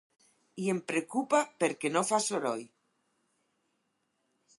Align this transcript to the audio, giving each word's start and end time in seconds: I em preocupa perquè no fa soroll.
I 0.61 0.69
em 0.71 0.77
preocupa 0.91 1.41
perquè 1.63 1.91
no 1.97 2.03
fa 2.11 2.21
soroll. 2.29 2.65